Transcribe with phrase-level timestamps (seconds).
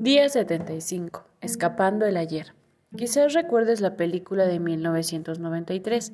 [0.00, 1.24] Día 75.
[1.40, 2.54] Escapando el ayer.
[2.96, 6.12] Quizás recuerdes la película de 1993,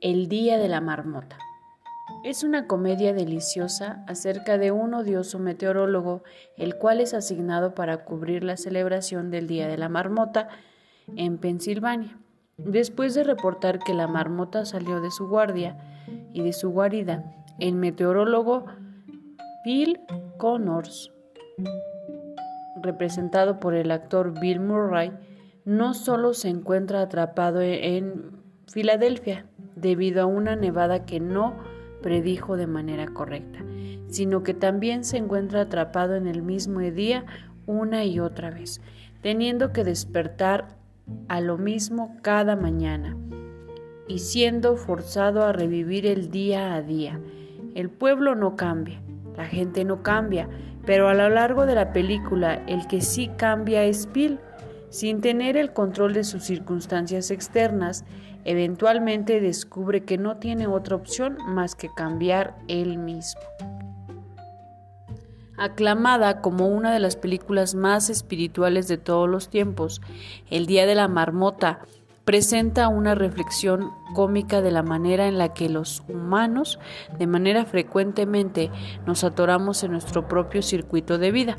[0.00, 1.38] El Día de la Marmota.
[2.24, 6.24] Es una comedia deliciosa acerca de un odioso meteorólogo,
[6.56, 10.48] el cual es asignado para cubrir la celebración del Día de la Marmota
[11.14, 12.18] en Pensilvania.
[12.56, 15.78] Después de reportar que la marmota salió de su guardia
[16.32, 18.66] y de su guarida, el meteorólogo
[19.64, 20.00] Bill
[20.36, 21.12] Connors
[22.84, 25.12] representado por el actor Bill Murray,
[25.64, 31.56] no solo se encuentra atrapado en Filadelfia debido a una nevada que no
[32.02, 33.64] predijo de manera correcta,
[34.08, 37.24] sino que también se encuentra atrapado en el mismo día
[37.66, 38.80] una y otra vez,
[39.22, 40.76] teniendo que despertar
[41.28, 43.16] a lo mismo cada mañana
[44.06, 47.20] y siendo forzado a revivir el día a día.
[47.74, 49.00] El pueblo no cambia,
[49.36, 50.48] la gente no cambia,
[50.86, 54.38] pero a lo largo de la película el que sí cambia es Bill.
[54.90, 58.04] Sin tener el control de sus circunstancias externas,
[58.44, 63.40] eventualmente descubre que no tiene otra opción más que cambiar él mismo.
[65.56, 70.00] Aclamada como una de las películas más espirituales de todos los tiempos,
[70.50, 71.80] El Día de la Marmota
[72.24, 76.78] presenta una reflexión cómica de la manera en la que los humanos
[77.18, 78.70] de manera frecuentemente
[79.06, 81.56] nos atoramos en nuestro propio circuito de vida,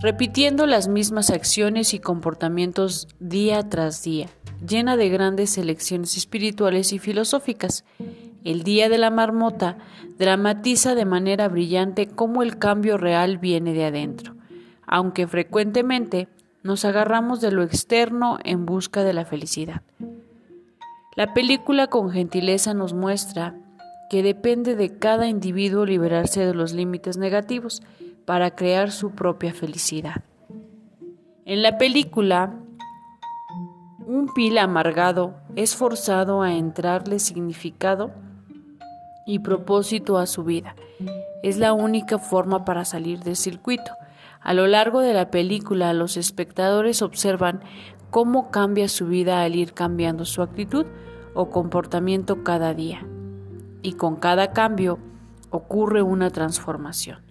[0.00, 4.28] repitiendo las mismas acciones y comportamientos día tras día,
[4.66, 7.84] llena de grandes elecciones espirituales y filosóficas.
[8.44, 9.78] El Día de la Marmota
[10.18, 14.36] dramatiza de manera brillante cómo el cambio real viene de adentro,
[14.86, 16.28] aunque frecuentemente
[16.64, 19.82] nos agarramos de lo externo en busca de la felicidad.
[21.14, 23.54] La película con gentileza nos muestra
[24.10, 27.82] que depende de cada individuo liberarse de los límites negativos
[28.24, 30.24] para crear su propia felicidad.
[31.44, 32.54] En la película,
[34.06, 38.10] un pila amargado es forzado a entrarle significado
[39.26, 40.74] y propósito a su vida.
[41.42, 43.92] Es la única forma para salir del circuito.
[44.44, 47.62] A lo largo de la película, los espectadores observan
[48.10, 50.84] cómo cambia su vida al ir cambiando su actitud
[51.32, 53.06] o comportamiento cada día.
[53.80, 54.98] Y con cada cambio
[55.48, 57.22] ocurre una transformación.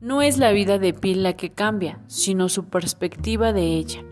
[0.00, 4.02] No es la vida de Pil la que cambia, sino su perspectiva de ella.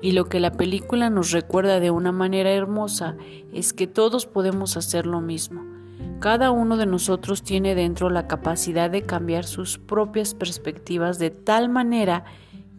[0.00, 3.16] Y lo que la película nos recuerda de una manera hermosa
[3.52, 5.75] es que todos podemos hacer lo mismo
[6.18, 11.68] cada uno de nosotros tiene dentro la capacidad de cambiar sus propias perspectivas de tal
[11.68, 12.24] manera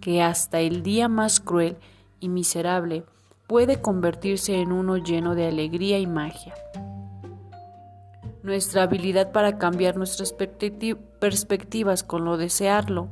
[0.02, 1.78] que hasta el día más cruel
[2.20, 3.04] y miserable
[3.48, 6.54] puede convertirse en uno lleno de alegría y magia.
[8.44, 13.10] Nuestra habilidad para cambiar nuestras perspectivas con lo desearlo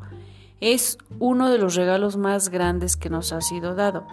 [0.62, 4.08] es uno de los regalos más grandes que nos ha sido dado.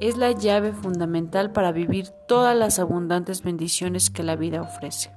[0.00, 5.15] Es la llave fundamental para vivir todas las abundantes bendiciones que la vida ofrece.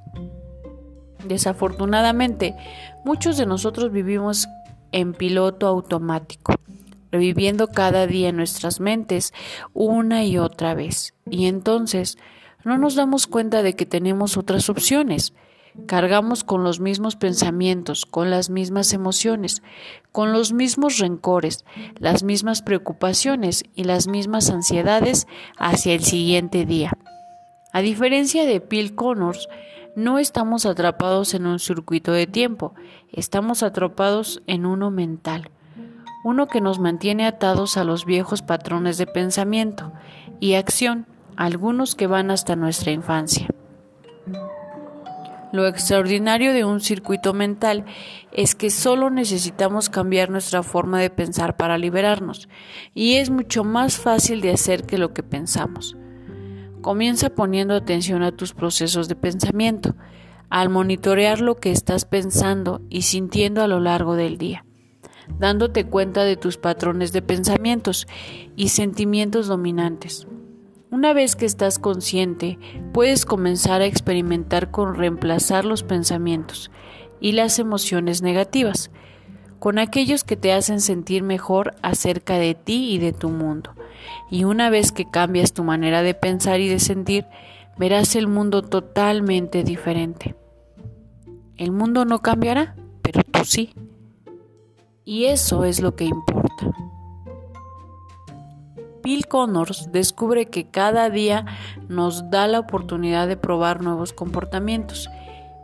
[1.26, 2.56] Desafortunadamente,
[3.04, 4.48] muchos de nosotros vivimos
[4.92, 6.54] en piloto automático,
[7.12, 9.34] reviviendo cada día en nuestras mentes
[9.74, 11.14] una y otra vez.
[11.30, 12.18] Y entonces
[12.64, 15.34] no nos damos cuenta de que tenemos otras opciones.
[15.86, 19.62] Cargamos con los mismos pensamientos, con las mismas emociones,
[20.12, 21.64] con los mismos rencores,
[21.96, 26.92] las mismas preocupaciones y las mismas ansiedades hacia el siguiente día.
[27.72, 29.48] A diferencia de Bill Connors,
[29.96, 32.74] no estamos atrapados en un circuito de tiempo,
[33.12, 35.50] estamos atrapados en uno mental,
[36.24, 39.92] uno que nos mantiene atados a los viejos patrones de pensamiento
[40.40, 41.06] y acción,
[41.36, 43.48] algunos que van hasta nuestra infancia.
[45.52, 47.86] Lo extraordinario de un circuito mental
[48.32, 52.50] es que solo necesitamos cambiar nuestra forma de pensar para liberarnos,
[52.94, 55.98] y es mucho más fácil de hacer que lo que pensamos.
[56.82, 59.96] Comienza poniendo atención a tus procesos de pensamiento,
[60.50, 64.66] al monitorear lo que estás pensando y sintiendo a lo largo del día,
[65.38, 68.08] dándote cuenta de tus patrones de pensamientos
[68.56, 70.28] y sentimientos dominantes.
[70.90, 72.58] Una vez que estás consciente,
[72.94, 76.72] puedes comenzar a experimentar con reemplazar los pensamientos
[77.20, 78.90] y las emociones negativas
[79.60, 83.72] con aquellos que te hacen sentir mejor acerca de ti y de tu mundo.
[84.32, 87.26] Y una vez que cambias tu manera de pensar y de sentir,
[87.78, 90.36] verás el mundo totalmente diferente.
[91.58, 93.74] El mundo no cambiará, pero tú sí.
[95.04, 96.72] Y eso es lo que importa.
[99.04, 101.46] Bill Connors descubre que cada día
[101.88, 105.10] nos da la oportunidad de probar nuevos comportamientos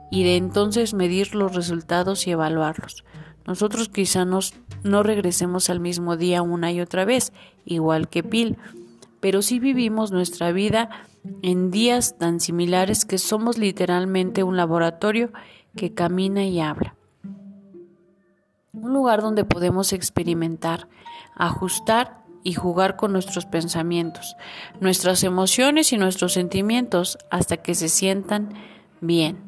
[0.10, 3.04] y de entonces medir los resultados y evaluarlos.
[3.48, 7.32] Nosotros quizá no regresemos al mismo día una y otra vez,
[7.66, 8.58] igual que Pil,
[9.20, 10.90] pero sí vivimos nuestra vida
[11.42, 15.32] en días tan similares que somos literalmente un laboratorio
[15.76, 16.96] que camina y habla.
[18.74, 20.88] Un lugar donde podemos experimentar,
[21.36, 24.36] ajustar y jugar con nuestros pensamientos,
[24.80, 28.54] nuestras emociones y nuestros sentimientos hasta que se sientan
[29.02, 29.45] bien.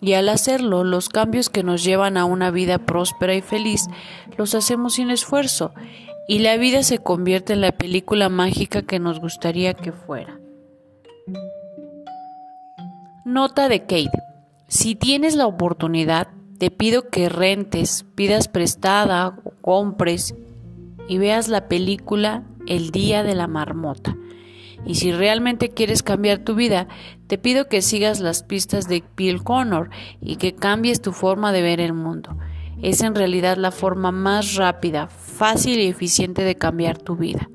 [0.00, 3.88] Y al hacerlo, los cambios que nos llevan a una vida próspera y feliz
[4.36, 5.72] los hacemos sin esfuerzo
[6.28, 10.38] y la vida se convierte en la película mágica que nos gustaría que fuera.
[13.24, 14.22] Nota de Kate.
[14.68, 16.28] Si tienes la oportunidad,
[16.58, 20.34] te pido que rentes, pidas prestada o compres
[21.08, 24.16] y veas la película El Día de la Marmota.
[24.84, 26.88] Y si realmente quieres cambiar tu vida,
[27.26, 29.90] te pido que sigas las pistas de Bill Connor
[30.20, 32.36] y que cambies tu forma de ver el mundo.
[32.80, 37.50] Es en realidad la forma más rápida, fácil y eficiente de cambiar tu vida.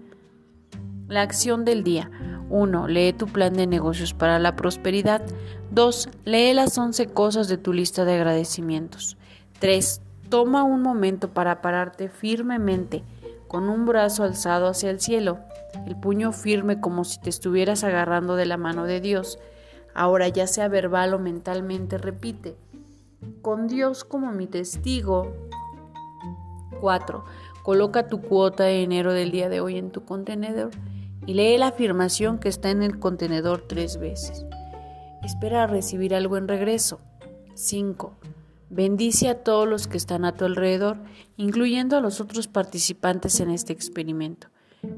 [1.07, 2.11] La acción del día.
[2.49, 2.87] 1.
[2.87, 5.23] Lee tu plan de negocios para la prosperidad.
[5.71, 6.09] 2.
[6.25, 9.17] Lee las 11 cosas de tu lista de agradecimientos.
[9.59, 10.01] 3.
[10.29, 13.03] Toma un momento para pararte firmemente
[13.53, 15.37] con un brazo alzado hacia el cielo,
[15.85, 19.37] el puño firme como si te estuvieras agarrando de la mano de Dios.
[19.93, 22.55] Ahora ya sea verbal o mentalmente, repite,
[23.43, 25.35] con Dios como mi testigo.
[26.81, 27.25] 4.
[27.61, 30.71] Coloca tu cuota de enero del día de hoy en tu contenedor
[31.27, 34.47] y lee la afirmación que está en el contenedor tres veces.
[35.21, 37.01] Espera a recibir algo en regreso.
[37.53, 38.17] 5.
[38.75, 40.97] Bendice a todos los que están a tu alrededor,
[41.37, 44.47] incluyendo a los otros participantes en este experimento.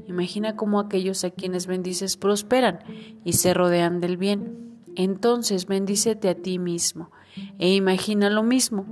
[0.06, 2.78] Imagina cómo aquellos a quienes bendices prosperan
[3.22, 4.80] y se rodean del bien.
[4.94, 7.10] Entonces bendícete a ti mismo
[7.58, 8.86] e imagina lo mismo.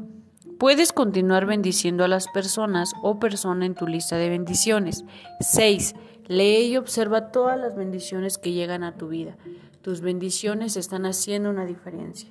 [0.58, 5.06] Puedes continuar bendiciendo a las personas o persona en tu lista de bendiciones.
[5.40, 5.94] 6.
[6.26, 9.38] Lee y observa todas las bendiciones que llegan a tu vida.
[9.80, 12.28] Tus bendiciones están haciendo una diferencia.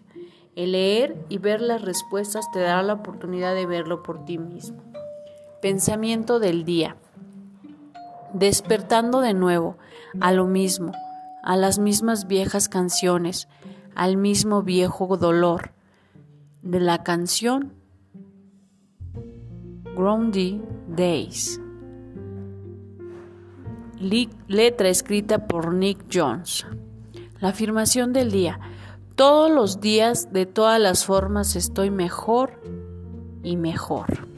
[0.56, 4.78] El leer y ver las respuestas te dará la oportunidad de verlo por ti mismo.
[5.62, 6.96] Pensamiento del día.
[8.34, 9.78] Despertando de nuevo
[10.20, 10.92] a lo mismo,
[11.44, 13.48] a las mismas viejas canciones,
[13.96, 15.72] al mismo viejo dolor.
[16.62, 17.74] De la canción
[19.96, 21.60] Groundy Days.
[24.48, 26.66] Letra escrita por Nick Jones.
[27.40, 28.60] La afirmación del día.
[29.16, 32.60] Todos los días, de todas las formas, estoy mejor
[33.44, 34.33] y mejor.